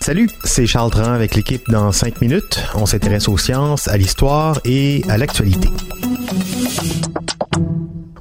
[0.00, 2.60] Salut, c'est Charles Dran avec l'équipe dans 5 minutes.
[2.74, 5.68] On s'intéresse aux sciences, à l'histoire et à l'actualité.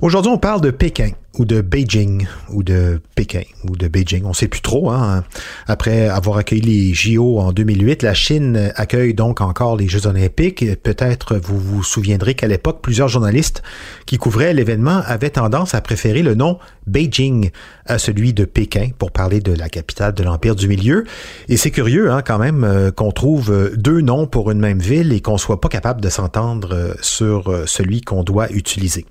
[0.02, 4.34] Aujourd'hui, on parle de Pékin ou de Beijing ou de Pékin ou de Beijing, on
[4.34, 4.92] sait plus trop.
[4.92, 5.24] Hein.
[5.68, 10.66] Après avoir accueilli les JO en 2008, la Chine accueille donc encore les Jeux olympiques.
[10.84, 13.64] Peut-être vous vous souviendrez qu'à l'époque, plusieurs journalistes
[14.06, 17.52] qui couvraient l'événement avaient tendance à préférer le nom Beijing
[17.86, 21.06] à celui de Pékin pour parler de la capitale de l'Empire du Milieu.
[21.48, 24.80] Et c'est curieux hein, quand même euh, qu'on trouve euh, deux noms pour une même
[24.80, 29.06] ville et qu'on soit pas capable de s'entendre euh, sur celui qu'on doit utiliser.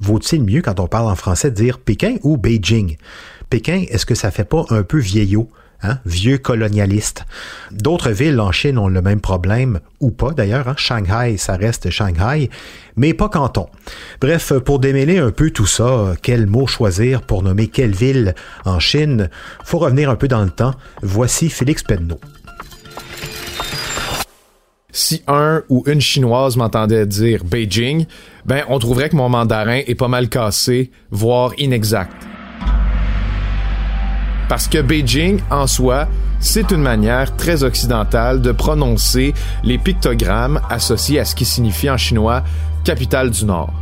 [0.00, 2.96] Vaut-il mieux quand on parle en français de dire Pékin ou Beijing?
[3.50, 5.48] Pékin, est-ce que ça fait pas un peu vieillot?
[5.82, 5.98] Hein?
[6.06, 7.26] vieux colonialiste.
[7.70, 10.66] D'autres villes en Chine ont le même problème, ou pas d'ailleurs.
[10.66, 10.74] Hein?
[10.78, 12.48] Shanghai, ça reste Shanghai,
[12.96, 13.66] mais pas Canton.
[14.20, 18.80] Bref, pour démêler un peu tout ça, quel mot choisir pour nommer quelle ville en
[18.80, 19.28] Chine,
[19.62, 20.74] faut revenir un peu dans le temps.
[21.02, 22.18] Voici Félix Penneau.
[24.96, 28.06] Si un ou une chinoise m'entendait dire Beijing,
[28.46, 32.14] ben on trouverait que mon mandarin est pas mal cassé, voire inexact.
[34.48, 36.06] Parce que Beijing, en soi,
[36.38, 39.34] c'est une manière très occidentale de prononcer
[39.64, 42.44] les pictogrammes associés à ce qui signifie en chinois
[42.84, 43.74] capitale du Nord.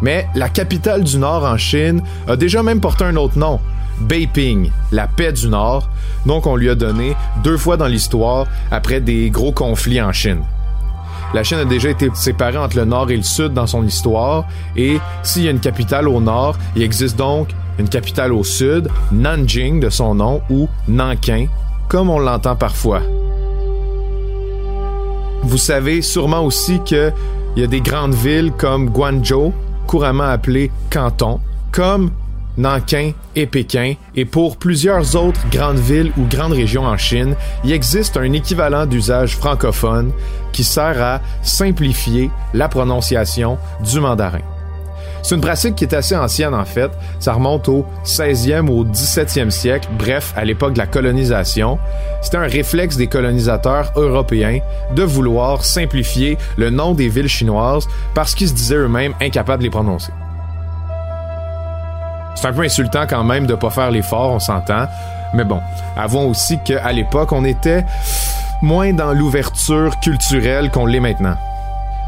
[0.00, 3.60] Mais la capitale du Nord en Chine a déjà même porté un autre nom,
[4.02, 5.88] Beiping, la paix du Nord,
[6.26, 10.42] donc on lui a donné deux fois dans l'histoire après des gros conflits en Chine.
[11.34, 14.44] La Chine a déjà été séparée entre le nord et le sud dans son histoire,
[14.76, 18.88] et s'il y a une capitale au nord, il existe donc une capitale au sud,
[19.12, 21.46] Nanjing de son nom, ou Nankin,
[21.88, 23.00] comme on l'entend parfois.
[25.42, 27.12] Vous savez sûrement aussi qu'il
[27.56, 29.52] y a des grandes villes comme Guangzhou,
[29.86, 31.40] couramment appelées Canton,
[31.72, 32.10] comme
[32.56, 37.72] Nankin et Pékin, et pour plusieurs autres grandes villes ou grandes régions en Chine, il
[37.72, 40.12] existe un équivalent d'usage francophone
[40.52, 44.40] qui sert à simplifier la prononciation du mandarin.
[45.22, 46.90] C'est une pratique qui est assez ancienne en fait.
[47.20, 51.78] Ça remonte au 16e ou au 17e siècle, bref, à l'époque de la colonisation.
[52.22, 54.58] C'était un réflexe des colonisateurs européens
[54.94, 59.68] de vouloir simplifier le nom des villes chinoises parce qu'ils se disaient eux-mêmes incapables de
[59.68, 60.12] les prononcer.
[62.34, 64.86] C'est un peu insultant quand même de pas faire l'effort, on s'entend.
[65.34, 65.60] Mais bon,
[65.96, 67.84] avouons aussi qu'à l'époque, on était
[68.62, 71.36] moins dans l'ouverture culturelle qu'on l'est maintenant.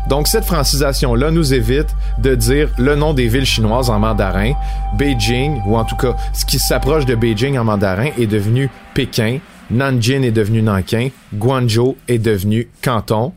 [0.08, 4.52] Donc cette francisation-là nous évite de dire le nom des villes chinoises en mandarin.
[4.98, 9.38] Beijing, ou en tout cas ce qui s'approche de Beijing en mandarin, est devenu Pékin.
[9.70, 11.08] Nanjing est devenu Nankin.
[11.32, 13.32] Guangzhou est devenu Canton.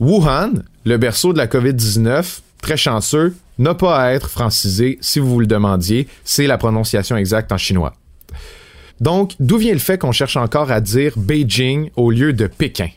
[0.00, 5.28] Wuhan, le berceau de la COVID-19, très chanceux, n'a pas à être francisé si vous
[5.28, 6.08] vous le demandiez.
[6.24, 7.94] C'est la prononciation exacte en chinois.
[9.00, 12.88] Donc, d'où vient le fait qu'on cherche encore à dire Beijing au lieu de Pékin?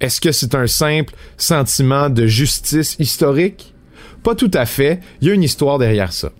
[0.00, 3.74] Est-ce que c'est un simple sentiment de justice historique?
[4.22, 6.30] Pas tout à fait, il y a une histoire derrière ça.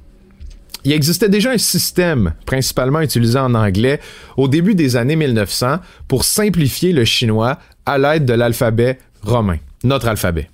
[0.84, 4.00] Il existait déjà un système, principalement utilisé en anglais,
[4.36, 10.08] au début des années 1900 pour simplifier le chinois à l'aide de l'alphabet romain, notre
[10.08, 10.48] alphabet.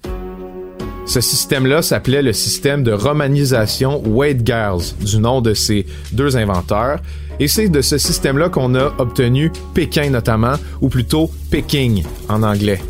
[1.06, 7.00] Ce système-là s'appelait le système de romanisation Wade-Giles, du nom de ces deux inventeurs,
[7.38, 12.80] et c'est de ce système-là qu'on a obtenu Pékin notamment, ou plutôt Peking en anglais.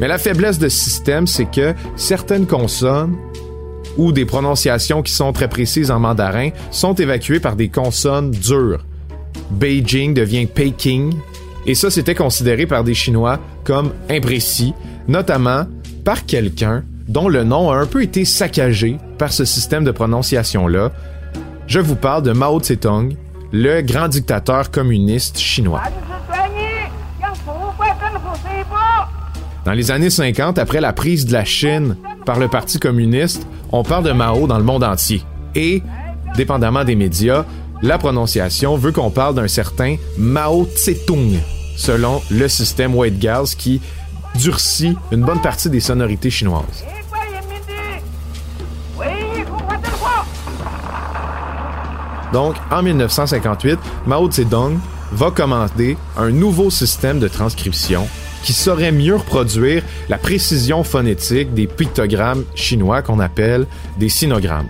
[0.00, 3.16] Mais la faiblesse de ce système, c'est que certaines consonnes
[3.96, 8.84] ou des prononciations qui sont très précises en mandarin sont évacuées par des consonnes dures.
[9.50, 11.14] Beijing devient Peking,
[11.66, 14.74] et ça c'était considéré par des Chinois comme imprécis,
[15.06, 15.64] notamment
[16.04, 20.92] par quelqu'un dont le nom a un peu été saccagé par ce système de prononciation-là.
[21.66, 23.16] Je vous parle de Mao Tse-tung,
[23.52, 25.82] le grand dictateur communiste chinois.
[29.64, 31.96] Dans les années 50, après la prise de la Chine
[32.26, 35.22] par le Parti communiste, on parle de Mao dans le monde entier.
[35.54, 35.82] Et,
[36.36, 37.44] dépendamment des médias,
[37.82, 41.38] la prononciation veut qu'on parle d'un certain Mao Tse-tung,
[41.76, 43.80] selon le système White Gals qui
[44.34, 46.84] durcit une bonne partie des sonorités chinoises.
[52.32, 54.78] Donc, en 1958, Mao Zedong
[55.12, 58.08] va commander un nouveau système de transcription
[58.42, 63.66] qui saurait mieux reproduire la précision phonétique des pictogrammes chinois qu'on appelle
[63.98, 64.68] des sinogrammes.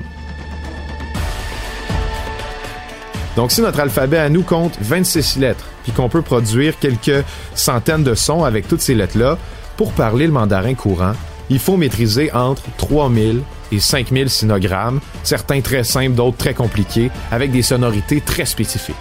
[3.36, 8.02] Donc si notre alphabet à nous compte 26 lettres, puis qu'on peut produire quelques centaines
[8.02, 9.38] de sons avec toutes ces lettres-là,
[9.76, 11.12] pour parler le mandarin courant,
[11.50, 13.42] il faut maîtriser entre 3000
[13.72, 18.94] et 5000 sinogrammes, certains très simples, d'autres très compliqués, avec des sonorités très spécifiques.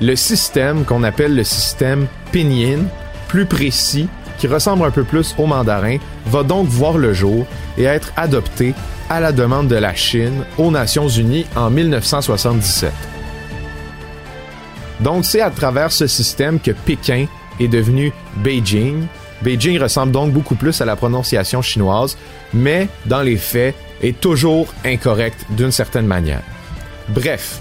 [0.00, 2.84] Le système qu'on appelle le système pinyin,
[3.28, 4.08] plus précis,
[4.38, 5.96] qui ressemble un peu plus au mandarin,
[6.26, 7.46] va donc voir le jour
[7.78, 8.74] et être adopté
[9.08, 13.15] à la demande de la Chine aux Nations Unies en 1977.
[15.00, 17.26] Donc c'est à travers ce système que Pékin
[17.60, 19.06] est devenu Beijing.
[19.42, 22.16] Beijing ressemble donc beaucoup plus à la prononciation chinoise,
[22.54, 26.42] mais dans les faits est toujours incorrect d'une certaine manière.
[27.08, 27.60] Bref,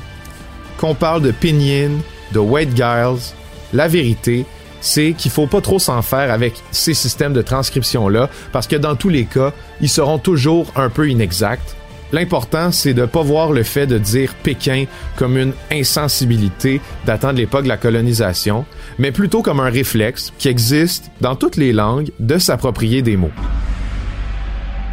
[0.77, 1.91] qu'on parle de Pinyin,
[2.31, 3.33] de White Giles,
[3.73, 4.45] la vérité,
[4.81, 8.95] c'est qu'il faut pas trop s'en faire avec ces systèmes de transcription-là, parce que dans
[8.95, 9.51] tous les cas,
[9.81, 11.75] ils seront toujours un peu inexacts.
[12.15, 14.85] L'important, c'est de ne pas voir le fait de dire Pékin
[15.17, 18.63] comme une insensibilité datant de l'époque de la colonisation,
[18.97, 23.33] mais plutôt comme un réflexe qui existe dans toutes les langues de s'approprier des mots.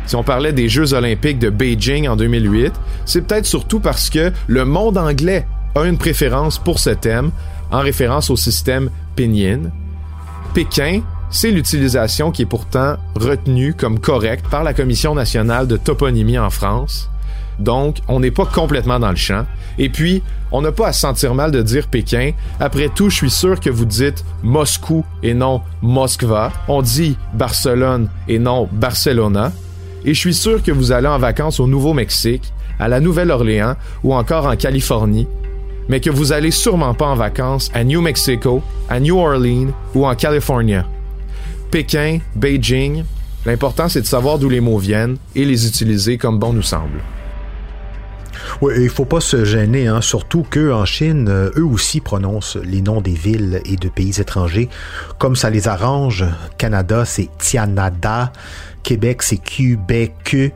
[0.04, 2.72] Si on parlait des Jeux olympiques de Beijing en 2008,
[3.04, 5.46] c'est peut-être surtout parce que le monde anglais
[5.76, 7.30] a une préférence pour ce thème,
[7.70, 9.70] en référence au système Pinyin,
[10.54, 16.40] Pékin, c'est l'utilisation qui est pourtant retenue comme correcte par la Commission nationale de toponymie
[16.40, 17.11] en France.
[17.62, 19.46] Donc, on n'est pas complètement dans le champ.
[19.78, 22.32] Et puis, on n'a pas à se sentir mal de dire Pékin.
[22.60, 26.52] Après tout, je suis sûr que vous dites Moscou et non Moskva.
[26.68, 29.52] On dit Barcelone et non Barcelona.
[30.04, 34.14] Et je suis sûr que vous allez en vacances au Nouveau-Mexique, à la Nouvelle-Orléans ou
[34.14, 35.28] encore en Californie
[35.88, 40.06] mais que vous allez sûrement pas en vacances à New Mexico, à New Orleans ou
[40.06, 40.76] en Californie.
[41.70, 43.04] Pékin, Beijing,
[43.46, 47.00] l'important c'est de savoir d'où les mots viennent et les utiliser comme bon nous semble.
[48.60, 52.82] Oui, il faut pas se gêner, hein, surtout qu'en Chine, euh, eux aussi prononcent les
[52.82, 54.68] noms des villes et de pays étrangers
[55.18, 56.24] comme ça les arrange.
[56.58, 58.32] Canada, c'est Tianada.
[58.82, 60.52] Québec, c'est Québec.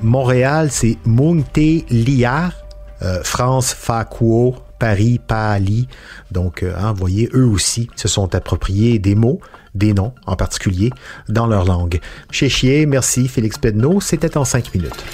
[0.00, 2.52] Montréal, c'est Montéliar.
[3.02, 4.56] Euh, France, Fakuo.
[4.78, 5.88] Paris, Pali.
[6.30, 9.40] Donc, euh, hein, vous voyez, eux aussi se sont appropriés des mots,
[9.74, 10.90] des noms en particulier,
[11.28, 12.00] dans leur langue.
[12.30, 15.04] Chez Chier, merci Félix Pedneau, c'était en cinq minutes.